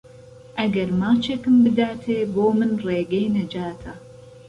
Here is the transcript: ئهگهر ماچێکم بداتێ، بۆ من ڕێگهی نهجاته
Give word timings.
ئهگهر 0.57 0.89
ماچێکم 1.01 1.55
بداتێ، 1.65 2.17
بۆ 2.33 2.45
من 2.57 2.71
ڕێگهی 2.85 3.29
نهجاته 3.35 3.93